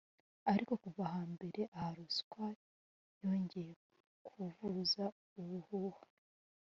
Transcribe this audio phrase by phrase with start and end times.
[0.51, 2.45] Ariko kuva ahambere aha ruswa
[3.21, 3.73] yongeye
[4.27, 5.03] kuvuza
[5.39, 6.05] ubuhuha